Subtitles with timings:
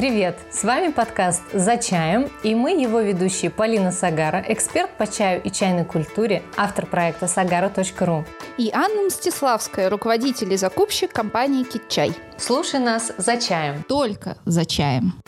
[0.00, 0.38] Привет!
[0.50, 5.50] С вами подкаст «За чаем» и мы его ведущие Полина Сагара, эксперт по чаю и
[5.50, 8.24] чайной культуре, автор проекта sagara.ru.
[8.56, 12.12] И Анна Мстиславская, руководитель и закупщик компании «Китчай».
[12.38, 13.84] Слушай нас «За чаем».
[13.86, 15.20] Только «За чаем».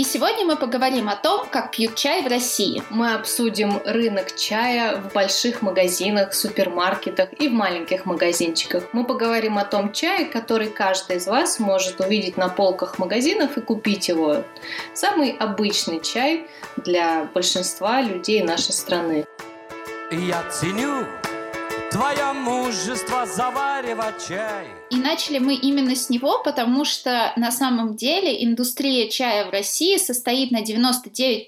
[0.00, 2.82] И сегодня мы поговорим о том, как пьют чай в России.
[2.88, 8.84] Мы обсудим рынок чая в больших магазинах, супермаркетах и в маленьких магазинчиках.
[8.94, 13.60] Мы поговорим о том чае, который каждый из вас может увидеть на полках магазинов и
[13.60, 14.42] купить его.
[14.94, 16.46] Самый обычный чай
[16.78, 19.26] для большинства людей нашей страны.
[20.10, 21.04] Я ценю
[21.90, 24.66] твое мужество заваривать чай.
[24.90, 29.96] И начали мы именно с него, потому что на самом деле индустрия чая в России
[29.96, 31.46] состоит на 99%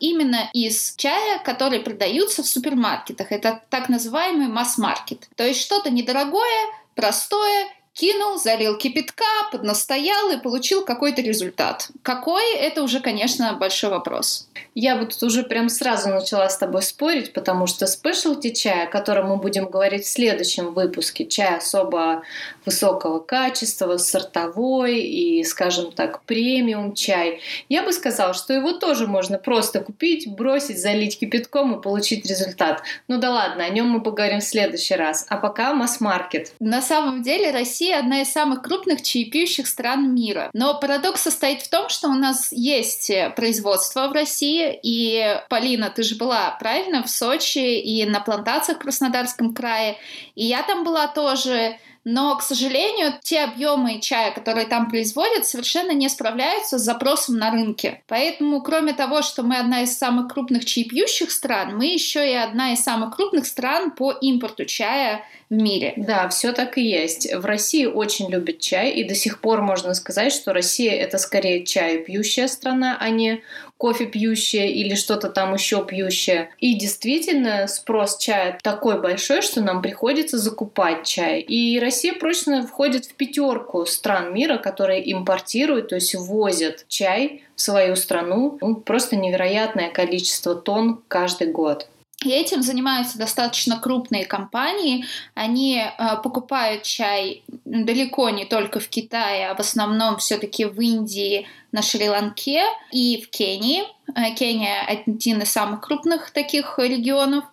[0.00, 3.32] именно из чая, который продаются в супермаркетах.
[3.32, 5.28] Это так называемый масс-маркет.
[5.36, 11.88] То есть что-то недорогое, простое кинул, залил кипятка, поднастоял и получил какой-то результат.
[12.02, 14.48] Какой, это уже, конечно, большой вопрос.
[14.74, 19.28] Я вот уже прям сразу начала с тобой спорить, потому что спешлти чай, о котором
[19.28, 22.22] мы будем говорить в следующем выпуске, чай особо
[22.66, 29.38] высокого качества, сортовой и, скажем так, премиум чай, я бы сказала, что его тоже можно
[29.38, 32.82] просто купить, бросить, залить кипятком и получить результат.
[33.08, 35.24] Ну да ладно, о нем мы поговорим в следующий раз.
[35.30, 36.52] А пока масс-маркет.
[36.60, 40.50] На самом деле Россия Россия одна из самых крупных чаепьющих стран мира.
[40.52, 46.02] Но парадокс состоит в том, что у нас есть производство в России, и, Полина, ты
[46.02, 49.98] же была, правильно, в Сочи и на плантациях в Краснодарском крае,
[50.34, 55.92] и я там была тоже, но, к сожалению, те объемы чая, которые там производят, совершенно
[55.92, 58.02] не справляются с запросом на рынке.
[58.08, 62.72] Поэтому, кроме того, что мы одна из самых крупных чаепьющих стран, мы еще и одна
[62.72, 65.94] из самых крупных стран по импорту чая в мире.
[65.96, 67.32] Да, все так и есть.
[67.32, 71.64] В России очень любят чай, и до сих пор можно сказать, что Россия это скорее
[71.64, 73.42] чай пьющая страна, а не
[73.78, 76.50] кофе пьющее или что-то там еще пьющее.
[76.58, 81.40] И действительно спрос чая такой большой, что нам приходится закупать чай.
[81.40, 87.60] И Россия прочно входит в пятерку стран мира, которые импортируют, то есть ввозят чай в
[87.60, 88.58] свою страну.
[88.60, 91.88] Ну, просто невероятное количество тонн каждый год.
[92.24, 95.04] И этим занимаются достаточно крупные компании.
[95.34, 101.46] Они э, покупают чай далеко не только в Китае, а в основном все-таки в Индии,
[101.76, 103.84] на Шри-Ланке и в Кении.
[104.14, 107.44] Э, Кения один из самых крупных таких регионов.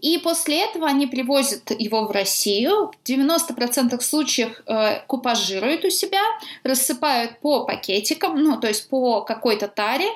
[0.00, 2.92] И после этого они привозят его в Россию.
[2.92, 6.20] В 90% случаев э, купажируют у себя,
[6.62, 10.08] рассыпают по пакетикам, ну, то есть по какой-то таре.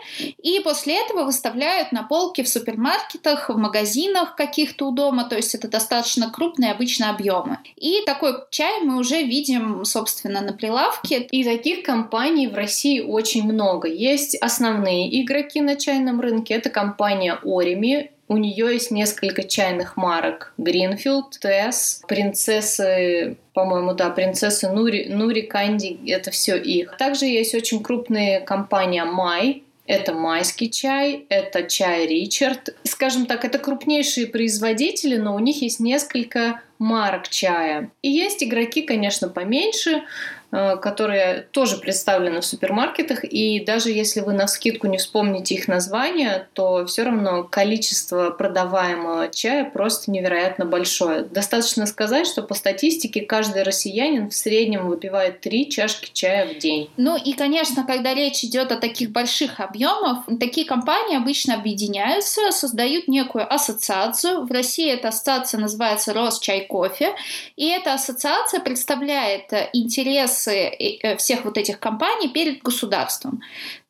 [0.43, 5.25] И после этого выставляют на полке в супермаркетах, в магазинах каких-то у дома.
[5.25, 7.59] То есть это достаточно крупные обычно объемы.
[7.77, 11.19] И такой чай мы уже видим, собственно, на прилавке.
[11.19, 13.89] И таких компаний в России очень много.
[13.89, 16.55] Есть основные игроки на чайном рынке.
[16.55, 18.11] Это компания Орими.
[18.29, 20.53] У нее есть несколько чайных марок.
[20.57, 26.97] Гринфилд, Тесс, принцессы по-моему, да, принцессы Нури, Нури, Канди, это все их.
[26.97, 32.77] Также есть очень крупная компания Май, это майский чай, это чай Ричард.
[32.85, 37.91] Скажем так, это крупнейшие производители, но у них есть несколько марок чая.
[38.01, 40.03] И есть игроки, конечно, поменьше,
[40.51, 46.49] которые тоже представлены в супермаркетах, и даже если вы на скидку не вспомните их название,
[46.55, 51.23] то все равно количество продаваемого чая просто невероятно большое.
[51.23, 56.91] Достаточно сказать, что по статистике каждый россиянин в среднем выпивает три чашки чая в день.
[56.97, 63.07] Ну и, конечно, когда речь идет о таких больших объемах, такие компании обычно объединяются, создают
[63.09, 64.47] некую ассоциацию.
[64.47, 67.15] В России эта ассоциация называется Росчай кофе,
[67.57, 73.41] и эта ассоциация представляет интерес интересы э, всех вот этих компаний перед государством.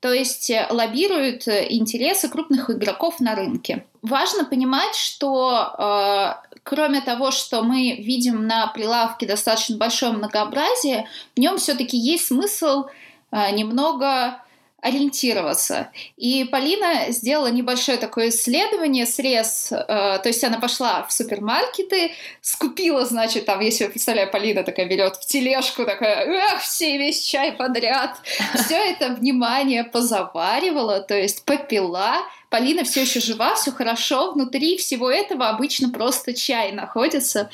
[0.00, 3.84] То есть э, лоббируют э, интересы крупных игроков на рынке.
[4.02, 11.06] Важно понимать, что э, кроме того, что мы видим на прилавке достаточно большое многообразие,
[11.36, 12.86] в нем все-таки есть смысл
[13.30, 14.42] э, немного
[14.82, 15.90] ориентироваться.
[16.16, 23.04] И Полина сделала небольшое такое исследование, срез, э, то есть она пошла в супермаркеты, скупила,
[23.04, 27.52] значит, там, если вы представляете, Полина такая берет в тележку, такая, эх, все весь чай
[27.52, 28.16] подряд.
[28.54, 32.16] Все это внимание позаваривала, то есть попила,
[32.50, 37.48] Полина все еще жива, все хорошо, внутри всего этого обычно просто чай находится.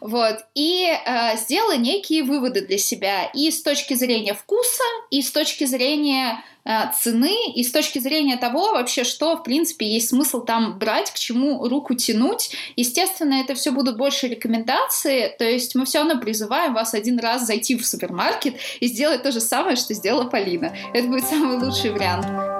[0.00, 0.44] Вот.
[0.54, 5.64] И э, сделала некие выводы для себя и с точки зрения вкуса, и с точки
[5.64, 6.70] зрения э,
[7.00, 11.14] цены, и с точки зрения того вообще, что, в принципе, есть смысл там брать, к
[11.14, 12.50] чему руку тянуть.
[12.76, 17.46] Естественно, это все будут больше рекомендации, то есть мы все равно призываем вас один раз
[17.46, 20.76] зайти в супермаркет и сделать то же самое, что сделала Полина.
[20.92, 22.51] Это будет самый лучший вариант.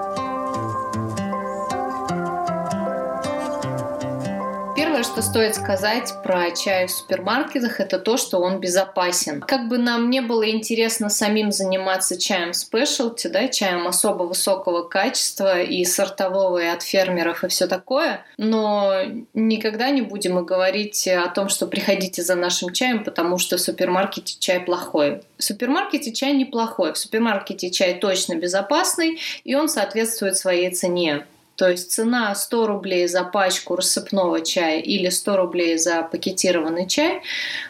[5.13, 9.41] Что стоит сказать про чай в супермаркетах, это то, что он безопасен.
[9.41, 15.61] Как бы нам не было интересно самим заниматься чаем спешлти, да, чаем особо высокого качества
[15.61, 19.01] и сортового, и от фермеров, и все такое, но
[19.35, 23.61] никогда не будем и говорить о том, что приходите за нашим чаем, потому что в
[23.61, 25.21] супермаркете чай плохой.
[25.37, 31.27] В супермаркете чай неплохой, в супермаркете чай точно безопасный, и он соответствует своей цене.
[31.55, 37.21] То есть цена 100 рублей за пачку рассыпного чая или 100 рублей за пакетированный чай,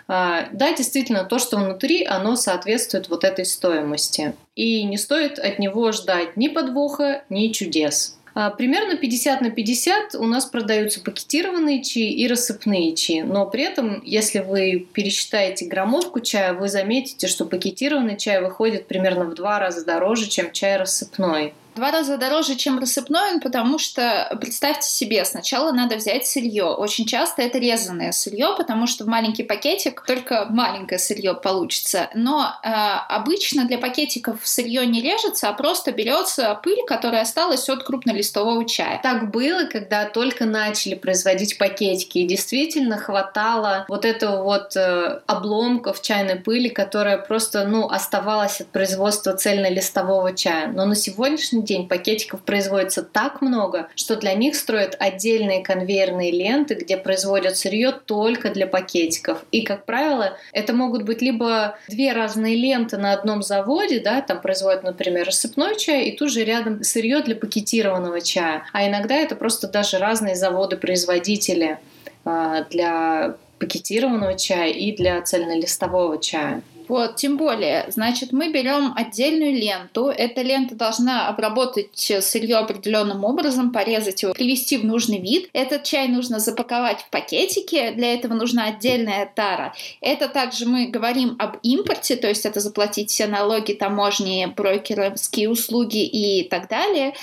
[0.07, 4.33] а, да, действительно, то, что внутри, оно соответствует вот этой стоимости.
[4.55, 8.17] И не стоит от него ждать ни подвоха, ни чудес.
[8.35, 13.21] А, примерно 50 на 50 у нас продаются пакетированные чаи и рассыпные чаи.
[13.21, 19.25] Но при этом, если вы пересчитаете граммовку чая, вы заметите, что пакетированный чай выходит примерно
[19.25, 24.87] в два раза дороже, чем чай рассыпной два раза дороже, чем рассыпной, потому что, представьте
[24.87, 26.65] себе, сначала надо взять сырье.
[26.65, 32.09] Очень часто это резанное сырье, потому что в маленький пакетик только маленькое сырье получится.
[32.13, 37.83] Но э, обычно для пакетиков сырье не режется, а просто берется пыль, которая осталась от
[37.83, 38.99] крупнолистового чая.
[39.01, 46.01] Так было, когда только начали производить пакетики, и действительно хватало вот этого вот э, обломков
[46.01, 50.67] чайной пыли, которая просто, ну, оставалась от производства цельнолистового чая.
[50.67, 56.75] Но на сегодняшний день пакетиков производится так много, что для них строят отдельные конвейерные ленты,
[56.75, 59.43] где производят сырье только для пакетиков.
[59.51, 64.41] И, как правило, это могут быть либо две разные ленты на одном заводе, да, там
[64.41, 68.63] производят, например, рассыпной чай, и тут же рядом сырье для пакетированного чая.
[68.73, 71.79] А иногда это просто даже разные заводы-производители
[72.25, 76.61] а, для пакетированного чая и для цельнолистового чая.
[76.93, 80.09] Вот, тем более, значит, мы берем отдельную ленту.
[80.09, 85.49] Эта лента должна обработать сырье определенным образом, порезать его, привести в нужный вид.
[85.53, 87.93] Этот чай нужно запаковать в пакетики.
[87.95, 89.73] Для этого нужна отдельная тара.
[90.01, 96.05] Это также мы говорим об импорте, то есть это заплатить все налоги, таможни, брокерские услуги
[96.05, 97.15] и так далее.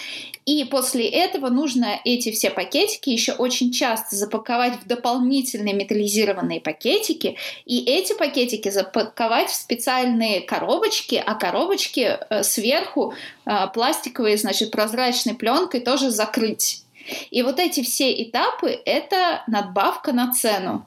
[0.46, 7.36] И после этого нужно эти все пакетики еще очень часто запаковать в дополнительные металлизированные пакетики,
[7.66, 13.14] и эти пакетики запаковать в специальные коробочки, а коробочки э, сверху
[13.46, 16.84] э, пластиковой, значит, прозрачной пленкой тоже закрыть.
[17.30, 20.86] И вот эти все этапы— это надбавка на цену.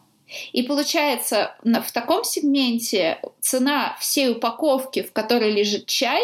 [0.51, 6.21] И получается, в таком сегменте цена всей упаковки, в которой лежит чай,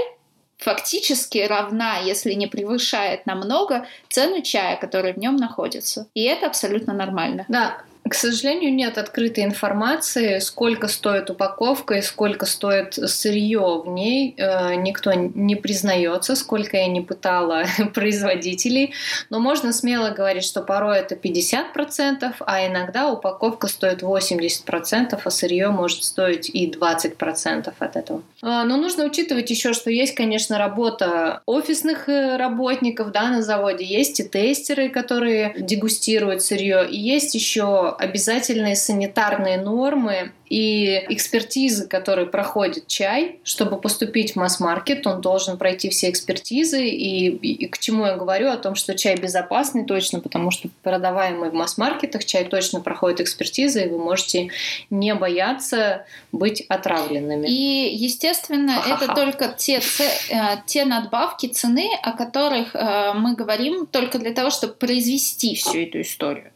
[0.58, 6.08] фактически равна, если не превышает намного, цену чая, который в нем находится.
[6.14, 7.46] И это абсолютно нормально.
[7.48, 14.34] Да, к сожалению, нет открытой информации, сколько стоит упаковка и сколько стоит сырье в ней.
[14.38, 18.94] Э, никто не признается, сколько я не пытала производителей.
[19.30, 25.70] Но можно смело говорить, что порой это 50%, а иногда упаковка стоит 80%, а сырье
[25.70, 28.24] может стоить и 20% от этого.
[28.42, 33.86] Э, но нужно учитывать еще, что есть, конечно, работа офисных э, работников да, на заводе,
[33.86, 42.28] есть и тестеры, которые дегустируют сырье, и есть еще обязательные санитарные нормы и экспертизы, которые
[42.28, 46.88] проходит чай, чтобы поступить в масс-маркет, он должен пройти все экспертизы.
[46.88, 48.50] И, и, и к чему я говорю?
[48.50, 53.84] О том, что чай безопасный точно, потому что продаваемый в масс-маркетах чай точно проходит экспертизы,
[53.84, 54.50] и вы можете
[54.90, 57.48] не бояться быть отравленными.
[57.48, 59.06] И, естественно, Ха-ха-ха.
[59.06, 59.82] это только те,
[60.30, 65.80] э, те надбавки цены, о которых э, мы говорим только для того, чтобы произвести всю
[65.80, 66.52] эту историю.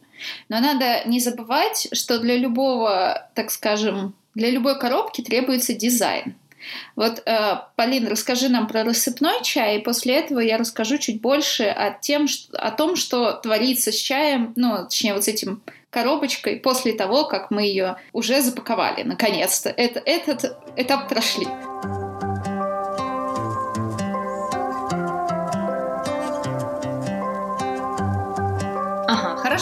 [0.48, 6.34] Но надо не забывать, что для любого, так скажем, для любой коробки требуется дизайн.
[6.96, 11.64] Вот, э, Полин, расскажи нам про рассыпной чай, и после этого я расскажу чуть больше
[11.64, 16.56] о, тем, что, о том, что творится с чаем, ну, точнее, вот с этим коробочкой
[16.56, 19.70] после того, как мы ее уже запаковали, наконец-то.
[19.70, 21.46] Это, этот этап прошли.
[21.46, 21.93] Хорошо,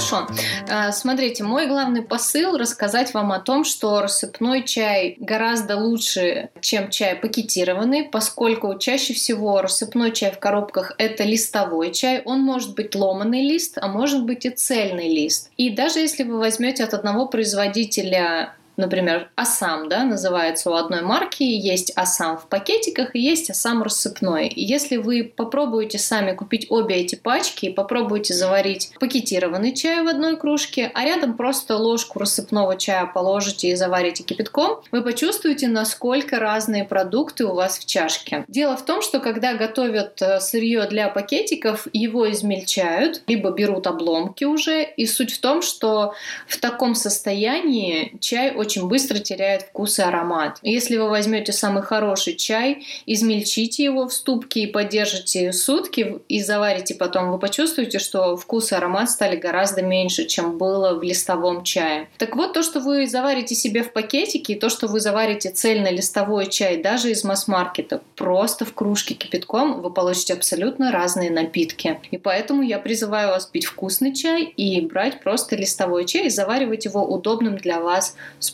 [0.03, 0.27] Хорошо.
[0.69, 6.91] А, смотрите, мой главный посыл рассказать вам о том, что рассыпной чай гораздо лучше, чем
[6.91, 12.23] чай пакетированный, поскольку чаще всего рассыпной чай в коробках это листовой чай.
[12.25, 15.51] Он может быть ломаный лист, а может быть и цельный лист.
[15.57, 21.43] И даже если вы возьмете от одного производителя например, Асам, да, называется у одной марки,
[21.43, 24.49] есть Асам в пакетиках и есть Асам рассыпной.
[24.49, 30.09] И если вы попробуете сами купить обе эти пачки и попробуете заварить пакетированный чай в
[30.09, 36.39] одной кружке, а рядом просто ложку рассыпного чая положите и заварите кипятком, вы почувствуете, насколько
[36.39, 38.45] разные продукты у вас в чашке.
[38.49, 44.45] Дело в том, что когда готовят э, сырье для пакетиков, его измельчают, либо берут обломки
[44.45, 46.15] уже, и суть в том, что
[46.49, 50.59] в таком состоянии чай очень быстро теряет вкус и аромат.
[50.63, 56.95] Если вы возьмете самый хороший чай, измельчите его в ступке и подержите сутки и заварите
[56.95, 62.09] потом, вы почувствуете, что вкус и аромат стали гораздо меньше, чем было в листовом чае.
[62.19, 65.93] Так вот, то, что вы заварите себе в пакетике, и то, что вы заварите цельный
[65.93, 72.01] листовой чай даже из масс-маркета, просто в кружке кипятком, вы получите абсолютно разные напитки.
[72.11, 76.85] И поэтому я призываю вас пить вкусный чай и брать просто листовой чай и заваривать
[76.85, 78.52] его удобным для вас способом.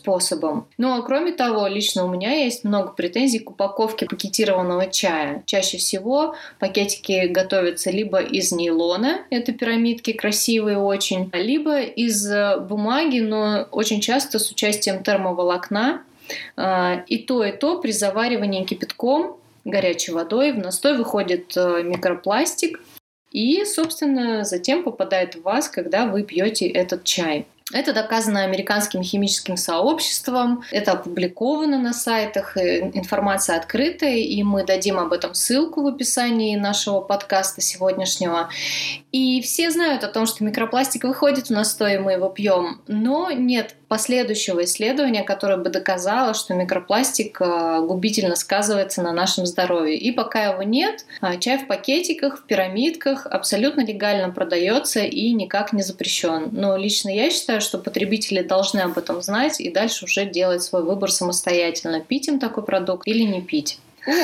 [0.77, 5.43] Ну а кроме того, лично у меня есть много претензий к упаковке пакетированного чая.
[5.45, 12.27] Чаще всего пакетики готовятся либо из нейлона, это пирамидки красивые очень, либо из
[12.61, 16.03] бумаги, но очень часто с участием термоволокна.
[16.55, 22.79] А, и то, и то при заваривании кипятком горячей водой в настой выходит э, микропластик,
[23.31, 27.45] и, собственно, затем попадает в вас, когда вы пьете этот чай.
[27.71, 35.13] Это доказано американским химическим сообществом, это опубликовано на сайтах, информация открытая, и мы дадим об
[35.13, 38.49] этом ссылку в описании нашего подкаста сегодняшнего.
[39.11, 43.31] И все знают о том, что микропластик выходит в настой, и мы его пьем, но
[43.31, 49.97] нет последующего исследования, которое бы доказало, что микропластик э, губительно сказывается на нашем здоровье.
[49.97, 55.73] И пока его нет, э, чай в пакетиках, в пирамидках абсолютно легально продается и никак
[55.73, 56.49] не запрещен.
[56.51, 60.83] Но лично я считаю, что потребители должны об этом знать и дальше уже делать свой
[60.83, 63.79] выбор самостоятельно, пить им такой продукт или не пить.
[64.05, 64.15] Ух,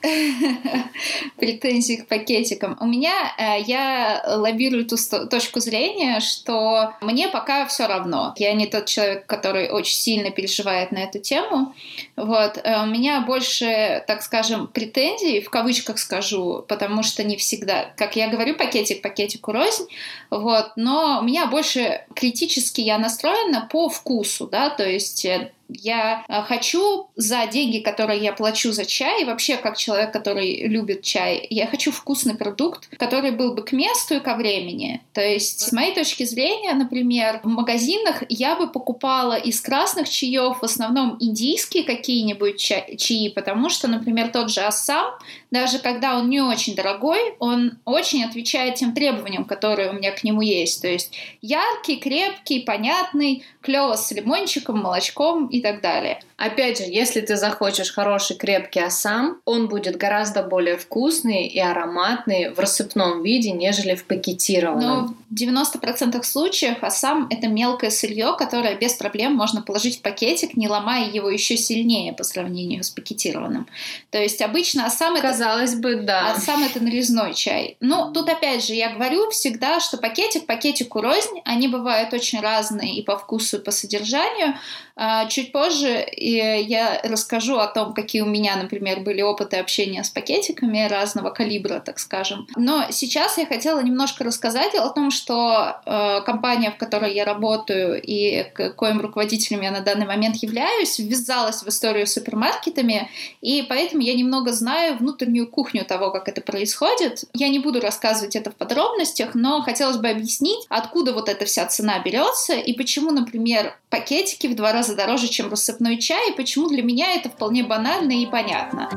[1.36, 2.76] претензий к пакетикам.
[2.80, 4.96] У меня, э, я лоббирую ту
[5.30, 8.34] точку зрения, что мне пока все равно.
[8.36, 11.74] Я не тот человек, который очень сильно переживает на эту тему.
[12.16, 12.58] Вот.
[12.62, 18.16] Э, у меня больше, так скажем, претензий, в кавычках скажу, потому что не всегда, как
[18.16, 19.86] я говорю, пакетик пакетику рознь,
[20.30, 26.24] вот, но у меня больше критически я настроена по вкусу, да, то есть э, я
[26.28, 31.46] э, хочу за деньги, которые я плачу за чай, вообще как человек, который любит чай,
[31.50, 35.00] я хочу вкусный продукт, который был бы к месту и ко времени.
[35.12, 40.58] То есть, с моей точки зрения, например, в магазинах я бы покупала из красных чаев
[40.60, 45.14] в основном индийские какие-нибудь ча- чаи, потому что, например, тот же Ассам,
[45.50, 50.22] даже когда он не очень дорогой, он очень отвечает тем требованиям, которые у меня к
[50.24, 50.82] нему есть.
[50.82, 56.22] То есть яркий, крепкий, понятный, клево с лимончиком, молочком и так далее.
[56.40, 62.48] Опять же, если ты захочешь хороший крепкий асам, он будет гораздо более вкусный и ароматный
[62.54, 64.80] в рассыпном виде, нежели в пакетированном.
[64.80, 70.56] Но в 90% случаев асам— это мелкое сырье, которое без проблем можно положить в пакетик,
[70.56, 73.68] не ломая его еще сильнее по сравнению с пакетированным.
[74.08, 75.28] То есть обычно асам— это...
[75.28, 76.32] Казалось бы, да.
[76.32, 77.76] Асам— это нарезной чай.
[77.80, 82.94] Ну, тут опять же, я говорю всегда, что пакетик пакетику рознь, они бывают очень разные
[82.94, 84.54] и по вкусу, и по содержанию.
[84.96, 86.06] А, чуть позже
[86.36, 91.80] я расскажу о том, какие у меня, например, были опыты общения с пакетиками разного калибра,
[91.80, 92.46] так скажем.
[92.56, 98.00] Но сейчас я хотела немножко рассказать о том, что э, компания, в которой я работаю
[98.02, 98.44] и
[98.76, 103.10] коим руководителем я на данный момент являюсь, ввязалась в историю с супермаркетами,
[103.40, 107.24] и поэтому я немного знаю внутреннюю кухню того, как это происходит.
[107.32, 111.66] Я не буду рассказывать это в подробностях, но хотелось бы объяснить, откуда вот эта вся
[111.66, 116.68] цена берется и почему, например, пакетики в два раза дороже, чем рассыпной чай, и почему
[116.68, 118.88] для меня это вполне банально и понятно.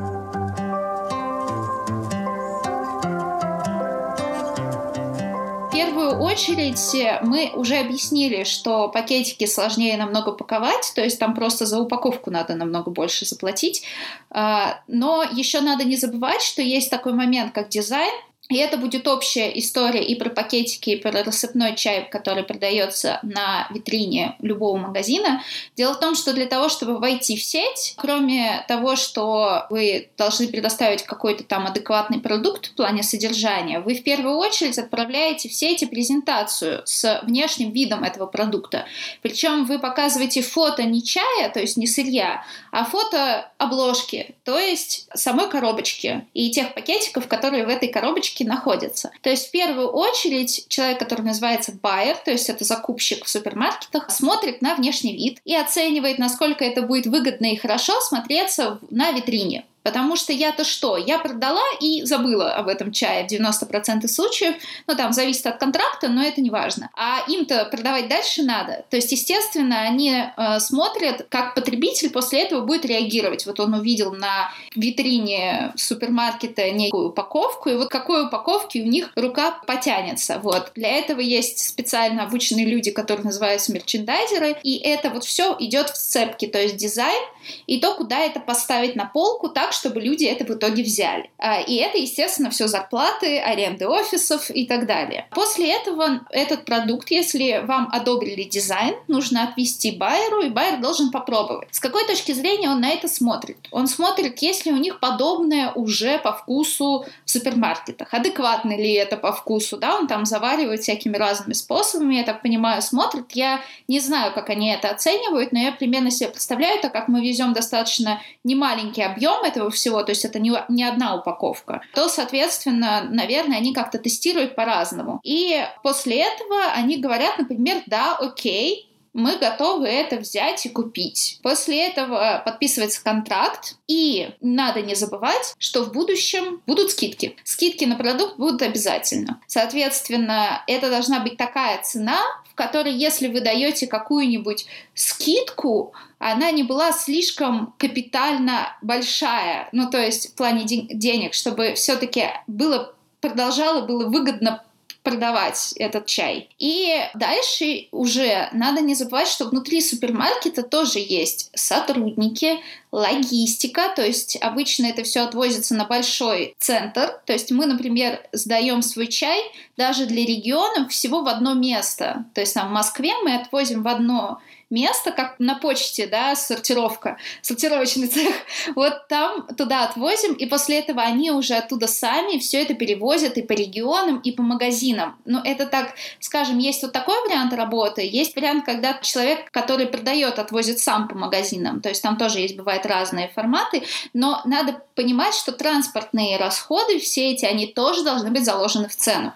[5.68, 11.66] В первую очередь мы уже объяснили, что пакетики сложнее намного паковать, то есть там просто
[11.66, 13.84] за упаковку надо намного больше заплатить.
[14.30, 18.12] А, но еще надо не забывать, что есть такой момент, как дизайн,
[18.50, 23.66] И это будет общая история и про пакетики, и про рассыпной чай, который продается на
[23.70, 25.42] витрине любого магазина.
[25.76, 30.48] Дело в том, что для того, чтобы войти в сеть, кроме того, что вы должны
[30.48, 35.86] предоставить какой-то там адекватный продукт в плане содержания, вы в первую очередь отправляете в сети
[35.86, 38.84] презентацию с внешним видом этого продукта.
[39.22, 45.08] Причем вы показываете фото не чая, то есть не сырья, а фото обложки, то есть
[45.14, 49.10] самой коробочки и тех пакетиков, которые в этой коробочке закупщики находятся.
[49.22, 54.10] То есть в первую очередь человек, который называется buyer, то есть это закупщик в супермаркетах,
[54.10, 59.64] смотрит на внешний вид и оценивает, насколько это будет выгодно и хорошо смотреться на витрине.
[59.84, 60.96] Потому что я-то что?
[60.96, 64.54] Я продала и забыла об этом чае в 90% случаев.
[64.86, 66.88] Ну, там, зависит от контракта, но это не важно.
[66.96, 68.86] А им-то продавать дальше надо.
[68.88, 73.44] То есть, естественно, они э, смотрят, как потребитель после этого будет реагировать.
[73.44, 79.60] Вот он увидел на витрине супермаркета некую упаковку, и вот какой упаковки у них рука
[79.66, 80.38] потянется.
[80.38, 80.72] Вот.
[80.74, 85.96] Для этого есть специально обученные люди, которые называются мерчендайзеры, и это вот все идет в
[85.98, 87.22] сцепке, то есть дизайн
[87.66, 91.30] и то, куда это поставить на полку так, чтобы люди это в итоге взяли.
[91.38, 95.26] А, и это, естественно, все зарплаты, аренды офисов и так далее.
[95.30, 101.68] После этого этот продукт, если вам одобрили дизайн, нужно отвести байеру, и байер должен попробовать.
[101.72, 103.58] С какой точки зрения он на это смотрит?
[103.70, 108.12] Он смотрит, если у них подобное уже по вкусу в супермаркетах.
[108.12, 109.76] Адекватно ли это по вкусу?
[109.76, 113.32] Да, он там заваривает всякими разными способами, я так понимаю, смотрит.
[113.32, 117.20] Я не знаю, как они это оценивают, но я примерно себе представляю, так как мы
[117.20, 122.08] везем достаточно немаленький объем этого этого всего, то есть это не, не одна упаковка, то,
[122.08, 125.20] соответственно, наверное, они как-то тестируют по-разному.
[125.24, 131.38] И после этого они говорят, например, да, окей, мы готовы это взять и купить.
[131.42, 137.36] После этого подписывается контракт, и надо не забывать, что в будущем будут скидки.
[137.44, 139.40] Скидки на продукт будут обязательно.
[139.46, 142.18] Соответственно, это должна быть такая цена,
[142.54, 150.00] в которой, если вы даете какую-нибудь скидку, она не была слишком капитально большая, ну то
[150.00, 154.62] есть в плане денег, чтобы все-таки было продолжало было выгодно
[155.04, 156.48] продавать этот чай.
[156.58, 162.58] И дальше уже надо не забывать, что внутри супермаркета тоже есть сотрудники,
[162.90, 167.20] логистика, то есть обычно это все отвозится на большой центр.
[167.26, 169.42] То есть мы, например, сдаем свой чай
[169.76, 172.24] даже для регионов всего в одно место.
[172.34, 174.40] То есть там в Москве мы отвозим в одно
[174.74, 178.34] место, как на почте, да, сортировка, сортировочный цех.
[178.74, 183.42] Вот там туда отвозим, и после этого они уже оттуда сами все это перевозят и
[183.42, 185.16] по регионам, и по магазинам.
[185.24, 190.38] Но это так, скажем, есть вот такой вариант работы, есть вариант, когда человек, который продает,
[190.38, 191.80] отвозит сам по магазинам.
[191.80, 197.30] То есть там тоже есть, бывают разные форматы, но надо понимать, что транспортные расходы, все
[197.30, 199.32] эти, они тоже должны быть заложены в цену.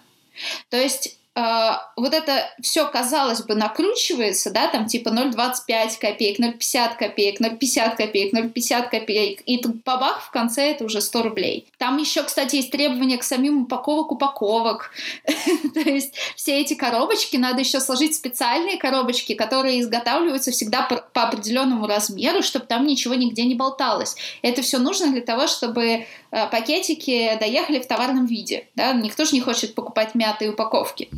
[0.70, 6.96] То есть а, вот это все, казалось бы, накручивается, да, там типа 0,25 копеек, 0,50
[6.98, 11.68] копеек, 0,50 копеек, 0,50 копеек, и тут бабах, в конце это уже 100 рублей.
[11.78, 14.90] Там еще, кстати, есть требования к самим упаковок упаковок.
[15.74, 21.86] То есть все эти коробочки надо еще сложить специальные коробочки, которые изготавливаются всегда по определенному
[21.86, 24.16] размеру, чтобы там ничего нигде не болталось.
[24.42, 28.66] Это все нужно для того, чтобы э, пакетики доехали в товарном виде.
[28.74, 28.92] Да?
[28.92, 31.08] Никто же не хочет покупать мятые упаковки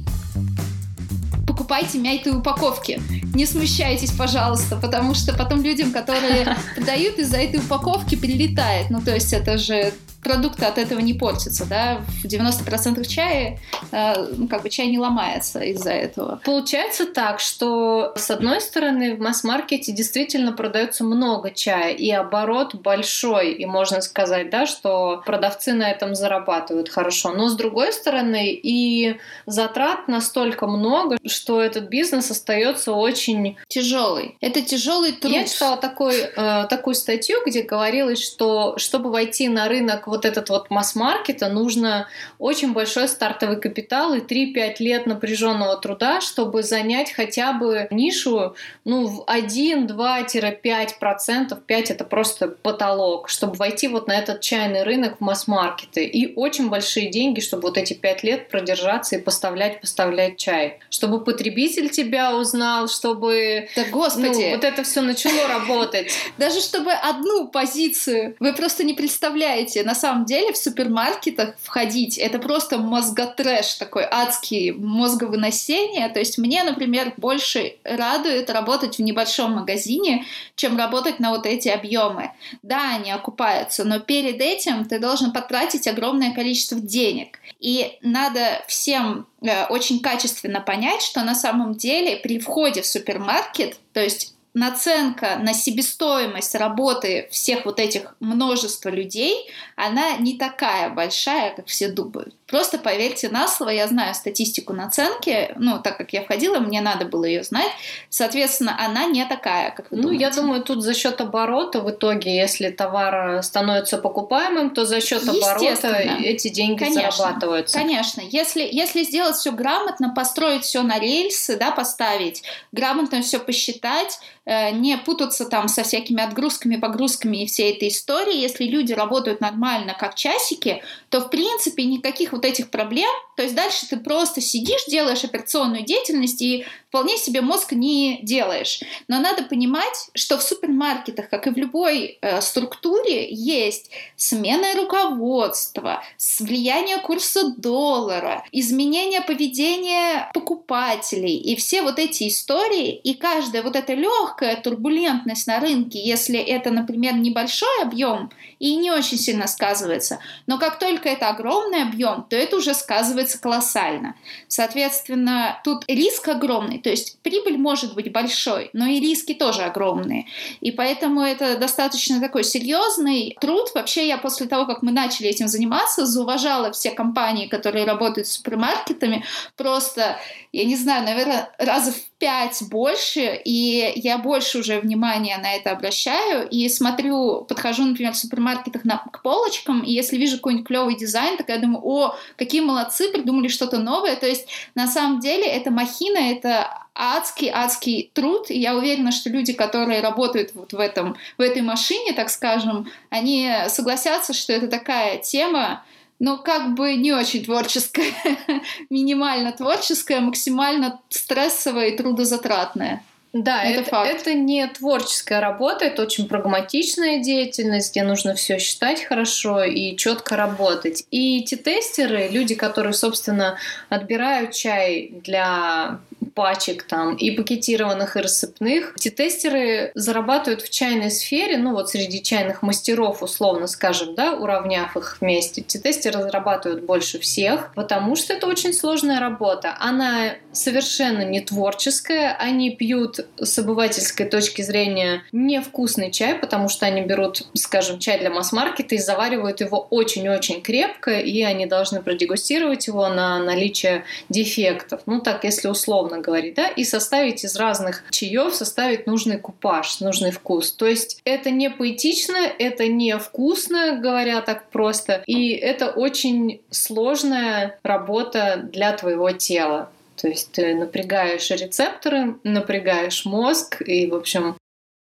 [1.71, 3.01] покупайте мятые упаковки.
[3.33, 8.91] Не смущайтесь, пожалуйста, потому что потом людям, которые продают, из-за этой упаковки прилетает.
[8.91, 13.59] Ну, то есть это же продукты от этого не портятся, да, в 90% чая,
[13.91, 16.41] э, ну, как бы чай не ломается из-за этого.
[16.45, 23.53] Получается так, что с одной стороны в масс-маркете действительно продается много чая, и оборот большой,
[23.53, 29.19] и можно сказать, да, что продавцы на этом зарабатывают хорошо, но с другой стороны и
[29.47, 34.37] затрат настолько много, что этот бизнес остается очень тяжелый.
[34.41, 35.33] Это тяжелый труд.
[35.33, 40.49] Я читала такой, э, такую статью, где говорилось, что чтобы войти на рынок вот этот
[40.49, 42.07] вот масс-маркета нужно
[42.39, 49.07] очень большой стартовый капитал и 3-5 лет напряженного труда, чтобы занять хотя бы нишу ну,
[49.07, 51.59] в 1-2-5%.
[51.67, 56.05] 5 это просто потолок, чтобы войти вот на этот чайный рынок в масс-маркеты.
[56.05, 60.79] И очень большие деньги, чтобы вот эти 5 лет продержаться и поставлять, поставлять чай.
[60.91, 61.50] Чтобы потребитель
[61.91, 63.69] тебя узнал, чтобы...
[63.77, 64.27] Да господи!
[64.27, 66.13] Ну, вот это все начало работать.
[66.39, 72.39] Даже чтобы одну позицию, вы просто не представляете, на самом деле в супермаркетах входить это
[72.39, 76.09] просто мозготрэш такой адский мозговыносение.
[76.09, 80.25] То есть мне, например, больше радует работать в небольшом магазине,
[80.57, 82.33] чем работать на вот эти объемы.
[82.63, 87.39] Да, они окупаются, но перед этим ты должен потратить огромное количество денег.
[87.59, 89.27] И надо всем
[89.69, 95.55] очень качественно понять, что на самом деле при входе в супермаркет, то есть наценка на
[95.55, 102.35] себестоимость работы всех вот этих множества людей, она не такая большая, как все думают.
[102.51, 107.05] Просто поверьте на слово, я знаю статистику наценки, ну, так как я входила, мне надо
[107.05, 107.71] было ее знать,
[108.09, 110.25] соответственно, она не такая, как вы Ну, думаете.
[110.25, 115.23] я думаю, тут за счет оборота в итоге, если товар становится покупаемым, то за счет
[115.29, 117.11] оборота эти деньги Конечно.
[117.13, 117.79] зарабатываются.
[117.79, 124.19] Конечно, если, если сделать все грамотно, построить все на рельсы, да, поставить, грамотно все посчитать,
[124.45, 129.41] э, не путаться там со всякими отгрузками, погрузками и всей этой истории, если люди работают
[129.41, 134.41] нормально, как часики, то, в принципе, никаких вот этих проблем, то есть дальше ты просто
[134.41, 138.81] сидишь, делаешь операционную деятельность и вполне себе мозг не делаешь.
[139.09, 146.03] Но надо понимать, что в супермаркетах, как и в любой э, структуре, есть смена руководства,
[146.41, 153.93] влияние курса доллара, изменение поведения покупателей и все вот эти истории, и каждая вот эта
[153.93, 160.59] легкая турбулентность на рынке, если это, например, небольшой объем и не очень сильно сказывается, но
[160.59, 164.15] как только это огромный объем, то это уже сказывается колоссально.
[164.47, 170.27] Соответственно, тут риск огромный, то есть прибыль может быть большой, но и риски тоже огромные.
[170.61, 173.71] И поэтому это достаточно такой серьезный труд.
[173.75, 178.33] Вообще я после того, как мы начали этим заниматься, зауважала все компании, которые работают с
[178.33, 179.25] супермаркетами,
[179.57, 180.19] просто,
[180.53, 185.71] я не знаю, наверное, раза в пять больше, и я больше уже внимания на это
[185.71, 190.97] обращаю, и смотрю, подхожу, например, в супермаркетах на, к полочкам, и если вижу какой-нибудь клевый
[190.97, 195.71] дизайн, такая думаю, о, какие молодцы, придумали что-то новое, то есть на самом деле это
[195.71, 201.41] махина, это адский-адский труд, и я уверена, что люди, которые работают вот в, этом, в
[201.41, 205.83] этой машине, так скажем, они согласятся, что это такая тема,
[206.21, 208.13] но как бы не очень творческая,
[208.91, 213.03] минимально творческая, максимально стрессовая и трудозатратная.
[213.33, 214.11] Да, Это это, факт.
[214.11, 220.37] это не творческая работа, это очень прагматичная деятельность, где нужно все считать хорошо и четко
[220.37, 221.07] работать.
[221.13, 223.57] И эти тестеры, люди, которые, собственно,
[223.89, 226.01] отбирают чай для
[226.35, 228.95] пачек там и пакетированных, и рассыпных.
[228.97, 234.97] Эти тестеры зарабатывают в чайной сфере, ну вот среди чайных мастеров, условно скажем, да, уравняв
[234.97, 235.63] их вместе.
[235.63, 239.77] Эти тестеры зарабатывают больше всех, потому что это очень сложная работа.
[239.81, 247.03] Она совершенно не творческая, они пьют с обывательской точки зрения невкусный чай, потому что они
[247.03, 253.09] берут, скажем, чай для масс-маркета и заваривают его очень-очень крепко, и они должны продегустировать его
[253.09, 255.03] на наличие дефектов.
[255.07, 260.31] Ну так, если условно говорить, да, и составить из разных чаев, составить нужный купаж, нужный
[260.31, 260.73] вкус.
[260.73, 267.79] То есть это не поэтично, это не вкусно, говоря так просто, и это очень сложная
[267.83, 269.91] работа для твоего тела.
[270.17, 274.57] То есть ты напрягаешь рецепторы, напрягаешь мозг, и, в общем,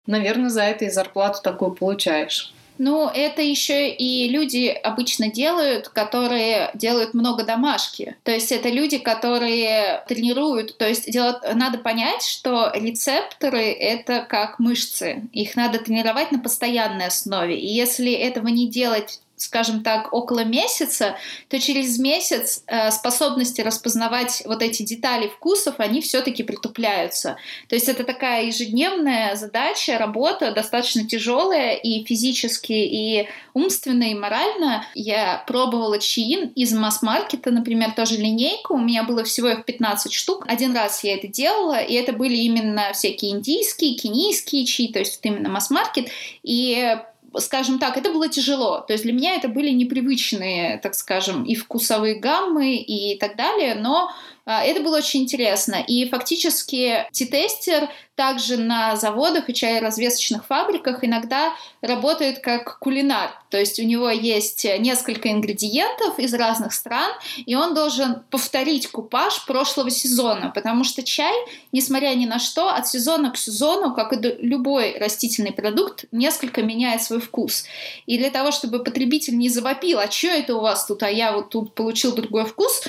[0.07, 2.53] наверное, за это и зарплату такую получаешь.
[2.77, 8.15] Ну, это еще и люди обычно делают, которые делают много домашки.
[8.23, 10.77] То есть это люди, которые тренируют.
[10.77, 15.23] То есть делать, надо понять, что рецепторы— это как мышцы.
[15.31, 17.59] Их надо тренировать на постоянной основе.
[17.59, 21.17] И если этого не делать скажем так, около месяца,
[21.49, 27.37] то через месяц э, способности распознавать вот эти детали вкусов, они все-таки притупляются.
[27.67, 34.85] То есть это такая ежедневная задача, работа достаточно тяжелая и физически, и умственно, и морально.
[34.93, 38.75] Я пробовала чаин из масс-маркета, например, тоже линейку.
[38.75, 40.45] У меня было всего их 15 штук.
[40.47, 45.19] Один раз я это делала, и это были именно всякие индийские, кенийские чаи, то есть
[45.21, 46.07] вот именно масс-маркет.
[46.43, 46.97] И
[47.39, 48.81] скажем так, это было тяжело.
[48.81, 53.75] То есть для меня это были непривычные, так скажем, и вкусовые гаммы и так далее,
[53.75, 54.11] но
[54.45, 55.83] это было очень интересно.
[55.87, 63.31] И фактически тестер также на заводах и чайразвесочных фабриках иногда работает как кулинар.
[63.49, 69.45] То есть у него есть несколько ингредиентов из разных стран, и он должен повторить купаж
[69.45, 71.33] прошлого сезона, потому что чай,
[71.71, 77.01] несмотря ни на что, от сезона к сезону, как и любой растительный продукт, несколько меняет
[77.01, 77.65] свой вкус.
[78.05, 81.31] И для того, чтобы потребитель не завопил, а что это у вас тут, а я
[81.31, 82.83] вот тут получил другой вкус,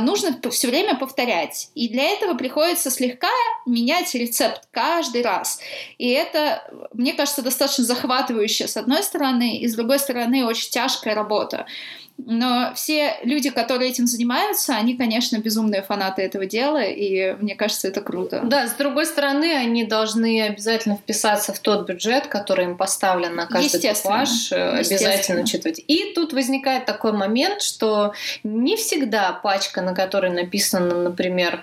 [0.00, 1.70] нужно все время время повторять.
[1.74, 3.28] И для этого приходится слегка
[3.66, 5.60] менять рецепт каждый раз.
[5.98, 11.14] И это, мне кажется, достаточно захватывающе с одной стороны, и с другой стороны очень тяжкая
[11.14, 11.66] работа.
[12.26, 17.88] Но все люди, которые этим занимаются, они, конечно, безумные фанаты этого дела, и мне кажется,
[17.88, 18.42] это круто.
[18.44, 23.46] Да, с другой стороны, они должны обязательно вписаться в тот бюджет, который им поставлен на
[23.46, 25.82] каждый типаж, э, обязательно учитывать.
[25.86, 28.12] И тут возникает такой момент, что
[28.44, 31.62] не всегда пачка, на которой написано, например,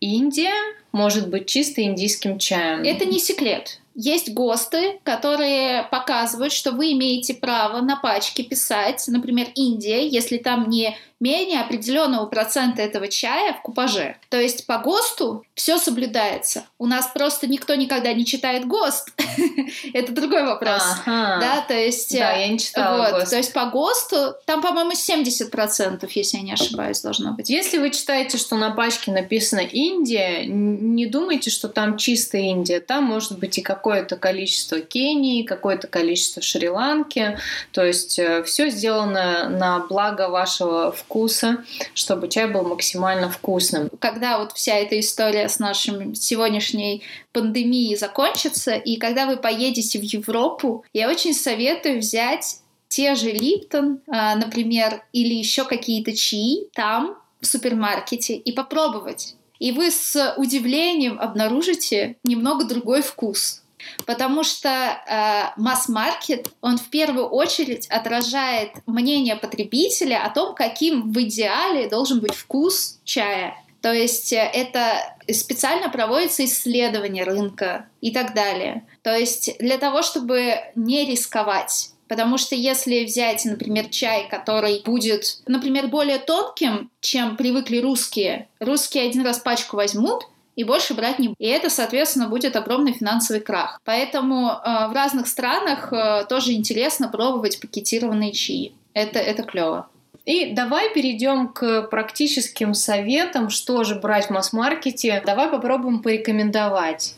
[0.00, 0.52] Индия,
[0.92, 2.82] может быть чисто индийским чаем.
[2.82, 3.79] Это не секрет.
[4.02, 10.70] Есть ГОСТы, которые показывают, что вы имеете право на пачке писать, например, Индия, если там
[10.70, 14.16] не менее определенного процента этого чая в купаже.
[14.30, 16.64] То есть по ГОСТу все соблюдается.
[16.78, 19.12] У нас просто никто никогда не читает ГОСТ.
[19.92, 20.82] Это другой вопрос.
[21.06, 22.16] Да, то есть...
[22.18, 26.52] Да, я не читала вот, То есть по ГОСТу там, по-моему, 70%, если я не
[26.54, 27.50] ошибаюсь, должно быть.
[27.50, 32.80] Если вы читаете, что на пачке написано Индия, не думайте, что там чистая Индия.
[32.80, 37.38] Там может быть и какое-то количество Кении, какое-то количество Шри-Ланки.
[37.72, 43.90] То есть э, все сделано на благо вашего вкуса вкуса, чтобы чай был максимально вкусным.
[43.98, 50.02] Когда вот вся эта история с нашим сегодняшней пандемией закончится, и когда вы поедете в
[50.02, 57.16] Европу, я очень советую взять те же Липтон, а, например, или еще какие-то чаи там,
[57.40, 59.34] в супермаркете, и попробовать.
[59.58, 63.59] И вы с удивлением обнаружите немного другой вкус.
[64.06, 71.20] Потому что э, масс-маркет, он в первую очередь отражает мнение потребителя о том, каким в
[71.22, 73.54] идеале должен быть вкус чая.
[73.80, 78.84] То есть э, это специально проводится исследование рынка и так далее.
[79.02, 81.90] То есть для того, чтобы не рисковать.
[82.08, 89.04] Потому что если взять, например, чай, который будет, например, более тонким, чем привыкли русские, русские
[89.04, 90.24] один раз пачку возьмут,
[90.60, 91.40] и больше брать не будут.
[91.40, 93.80] И это, соответственно, будет огромный финансовый крах.
[93.84, 98.74] Поэтому э, в разных странах э, тоже интересно пробовать пакетированные чаи.
[98.92, 99.88] Это, это клево.
[100.26, 105.22] И давай перейдем к практическим советам, что же брать в масс-маркете.
[105.24, 107.14] Давай попробуем порекомендовать.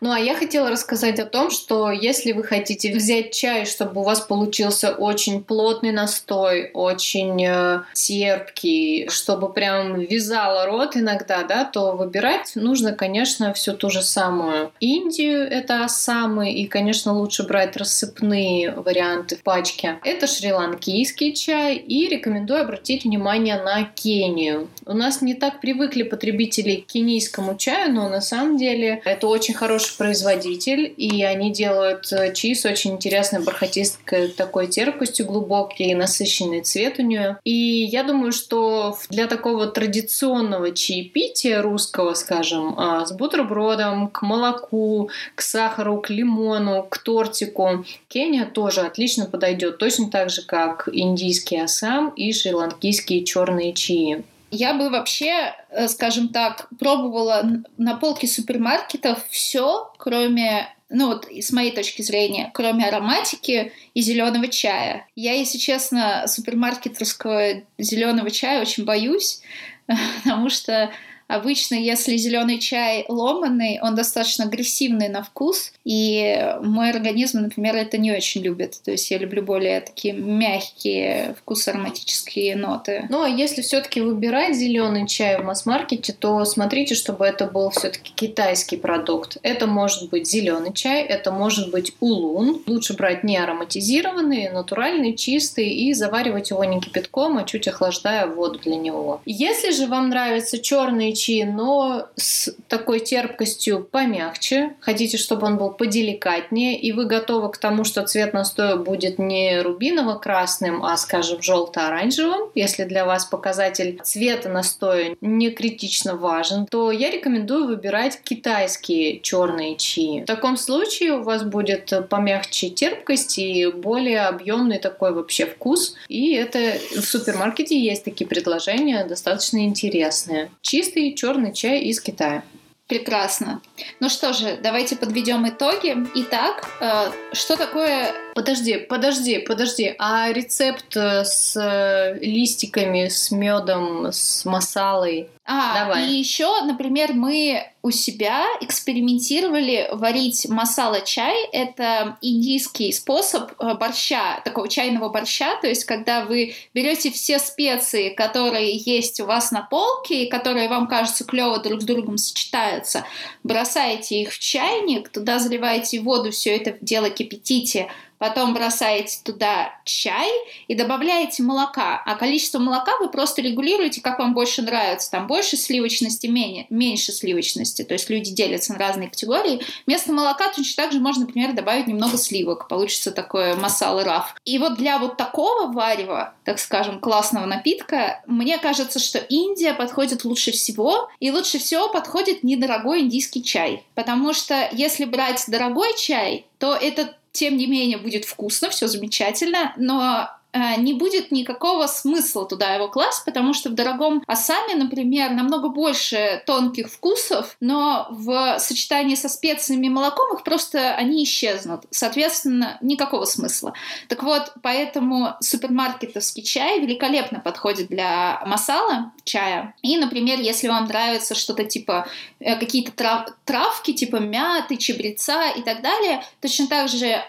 [0.00, 4.04] Ну а я хотела рассказать о том, что если вы хотите взять чай, чтобы у
[4.04, 11.92] вас получился очень плотный настой, очень э, терпкий, чтобы прям вязало рот иногда, да, то
[11.92, 18.72] выбирать нужно, конечно, всю ту же самую Индию, это Ассамы, и, конечно, лучше брать рассыпные
[18.72, 19.98] варианты в пачке.
[20.04, 24.68] Это шри-ланкийский чай, и рекомендую обратить внимание на Кению.
[24.84, 29.54] У нас не так привыкли потребители к кенийскому чаю, но на самом деле это очень
[29.54, 35.94] хороший хороший производитель, и они делают э, чаи с очень интересной бархатисткой такой терпкостью, глубокий
[35.94, 37.38] насыщенный цвет у нее.
[37.44, 45.10] И я думаю, что для такого традиционного чаепития русского, скажем, а, с бутербродом, к молоку,
[45.34, 51.58] к сахару, к лимону, к тортику, Кения тоже отлично подойдет, точно так же, как индийский
[51.58, 54.24] асам и шри-ланкийские черные чаи.
[54.56, 57.44] Я бы вообще, э, скажем так, пробовала
[57.76, 64.48] на полке супермаркетов все, кроме ну вот с моей точки зрения, кроме ароматики и зеленого
[64.48, 65.06] чая.
[65.16, 69.42] Я, если честно, супермаркетерского зеленого чая очень боюсь,
[70.22, 70.90] потому что
[71.28, 77.98] Обычно, если зеленый чай ломанный, он достаточно агрессивный на вкус, и мой организм, например, это
[77.98, 78.80] не очень любит.
[78.84, 83.06] То есть я люблю более такие мягкие вкус ароматические ноты.
[83.10, 88.12] Ну, а если все-таки выбирать зеленый чай в масс-маркете, то смотрите, чтобы это был все-таки
[88.14, 89.38] китайский продукт.
[89.42, 92.62] Это может быть зеленый чай, это может быть улун.
[92.66, 98.60] Лучше брать не ароматизированный, натуральный, чистый и заваривать его не кипятком, а чуть охлаждая воду
[98.60, 99.20] для него.
[99.26, 104.74] Если же вам нравится черный свечи, но с такой терпкостью помягче.
[104.80, 109.60] Хотите, чтобы он был поделикатнее, и вы готовы к тому, что цвет настоя будет не
[109.62, 112.50] рубиново-красным, а, скажем, желто-оранжевым.
[112.54, 119.76] Если для вас показатель цвета настоя не критично важен, то я рекомендую выбирать китайские черные
[119.76, 120.22] чаи.
[120.22, 125.94] В таком случае у вас будет помягче терпкость и более объемный такой вообще вкус.
[126.08, 130.50] И это в супермаркете есть такие предложения, достаточно интересные.
[130.60, 132.42] Чистый черный чай из Китая.
[132.86, 133.62] Прекрасно.
[134.00, 135.96] Ну что же, давайте подведем итоги.
[136.14, 139.94] Итак, э, что такое Подожди, подожди, подожди.
[139.98, 145.30] А рецепт э, с э, листиками, с медом, с масалой?
[145.46, 146.10] А, Давай.
[146.10, 151.46] и еще, например, мы у себя экспериментировали варить масала чай.
[151.50, 155.58] Это индийский способ э, борща, такого чайного борща.
[155.62, 160.68] То есть, когда вы берете все специи, которые есть у вас на полке, и которые
[160.68, 163.06] вам кажется клево друг с другом сочетаются,
[163.44, 170.30] бросаете их в чайник, туда заливаете воду, все это дело кипятите, потом бросаете туда чай
[170.68, 172.02] и добавляете молока.
[172.04, 175.10] А количество молока вы просто регулируете, как вам больше нравится.
[175.10, 177.82] Там больше сливочности, менее, меньше сливочности.
[177.82, 179.62] То есть люди делятся на разные категории.
[179.86, 182.68] Вместо молока точно так же можно, например, добавить немного сливок.
[182.68, 184.34] Получится такое масала раф.
[184.44, 190.24] И вот для вот такого варева, так скажем, классного напитка, мне кажется, что Индия подходит
[190.24, 191.10] лучше всего.
[191.20, 193.84] И лучше всего подходит недорогой индийский чай.
[193.94, 199.74] Потому что если брать дорогой чай, то это тем не менее будет вкусно, все замечательно,
[199.76, 200.30] но
[200.76, 206.42] не будет никакого смысла туда его класть, потому что в дорогом Асаме, например, намного больше
[206.46, 211.84] тонких вкусов, но в сочетании со специями и молоком их просто они исчезнут.
[211.90, 213.74] Соответственно, никакого смысла.
[214.08, 219.74] Так вот, поэтому супермаркетовский чай великолепно подходит для масала чая.
[219.82, 222.06] И, например, если вам нравится что-то типа
[222.40, 227.22] э, какие-то трав травки, типа мяты, чабреца и так далее, точно так же э,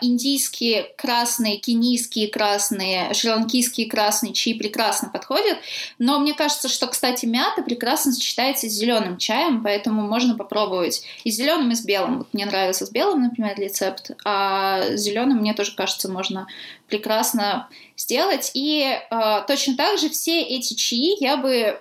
[0.00, 5.58] индийские красные, кенийские красные, шри-ланкийские красные чаи прекрасно подходят.
[5.98, 11.30] Но мне кажется, что, кстати, мята прекрасно сочетается с зеленым чаем, поэтому можно попробовать и
[11.30, 12.18] с зеленым, и с белым.
[12.18, 16.46] Вот мне нравится с белым, например, рецепт, а с зеленым, мне тоже кажется, можно
[16.88, 18.50] прекрасно сделать.
[18.54, 21.76] И э, точно так же все эти чаи я бы э,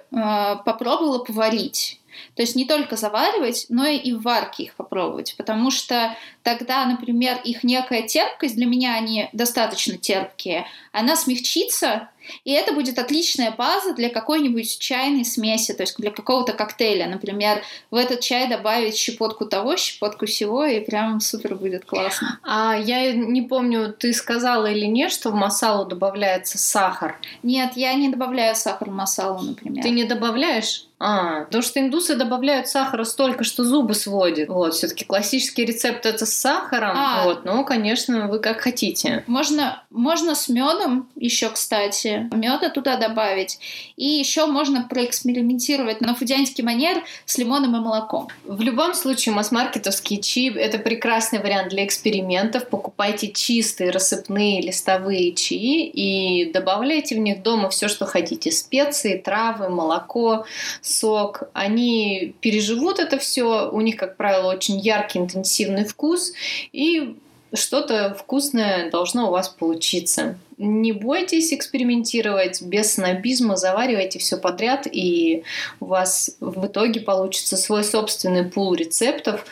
[0.66, 2.00] попробовала поварить.
[2.36, 7.40] То есть не только заваривать, но и в варке их попробовать, потому что тогда, например,
[7.44, 12.10] их некая терпкость, для меня они достаточно терпкие, она смягчится,
[12.46, 17.08] и это будет отличная база для какой-нибудь чайной смеси, то есть для какого-то коктейля.
[17.08, 22.40] Например, в этот чай добавить щепотку того, щепотку всего, и прям супер будет классно.
[22.44, 27.20] А я не помню, ты сказала или нет, что в масалу добавляется сахар?
[27.42, 29.84] Нет, я не добавляю сахар в масалу, например.
[29.84, 30.86] Ты не добавляешь?
[31.06, 34.48] А, потому что индусы добавляют сахара столько, что зубы сводит.
[34.48, 36.96] Вот, все-таки классический рецепт это с сахаром.
[36.96, 37.26] А.
[37.26, 39.26] Вот, ну, конечно, вы как хотите.
[39.28, 40.83] Можно, можно с медом
[41.16, 43.60] еще, кстати, меда туда добавить.
[43.96, 48.28] И еще можно проэкспериментировать на фудянский манер с лимоном и молоком.
[48.46, 52.70] В любом случае, масс-маркетовские чаи– это прекрасный вариант для экспериментов.
[52.70, 58.52] Покупайте чистые рассыпные листовые чаи и добавляйте в них дома все, что хотите.
[58.52, 60.46] Специи, травы, молоко,
[60.82, 61.44] сок.
[61.54, 63.70] Они переживут это все.
[63.72, 66.34] У них, как правило, очень яркий, интенсивный вкус.
[66.72, 67.16] И
[67.54, 70.38] что-то вкусное должно у вас получиться.
[70.58, 75.44] Не бойтесь экспериментировать без снобизма, заваривайте все подряд, и
[75.80, 79.46] у вас в итоге получится свой собственный пул рецептов,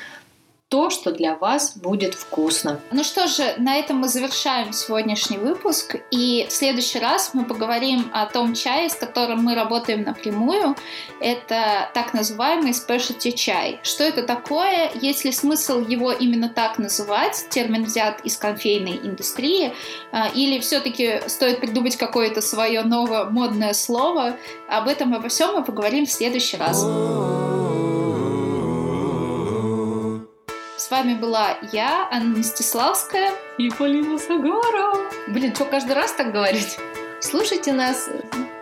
[0.72, 2.80] то, что для вас будет вкусно.
[2.92, 5.98] Ну что же, на этом мы завершаем сегодняшний выпуск.
[6.12, 10.78] И в следующий раз мы поговорим о том чае, с которым мы работаем напрямую.
[11.20, 13.82] Это так называемый specialty чай.
[13.84, 14.90] Что это такое?
[15.02, 17.48] Есть ли смысл его именно так называть?
[17.50, 19.74] Термин взят из конфейной индустрии.
[20.14, 24.38] А, или все-таки стоит придумать какое-то свое новое модное слово?
[24.70, 26.82] Об этом и обо всем мы поговорим в следующий раз.
[30.92, 33.32] Вами была я, Анна Мстиславская.
[33.58, 34.94] И Полина Сагара.
[35.30, 36.78] Блин, что каждый раз так говорить?
[37.22, 38.10] Слушайте нас.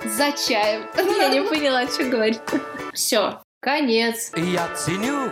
[0.06, 0.86] За чаем.
[1.18, 2.40] Я не поняла, что говорить.
[2.94, 3.42] Все.
[3.60, 4.32] Конец.
[4.36, 5.32] Я ценю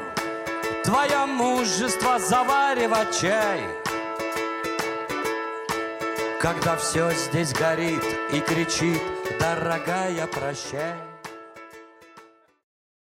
[0.84, 3.62] твое мужество заваривать чай
[6.42, 9.02] Когда все здесь горит и кричит,
[9.40, 11.07] дорогая, прощай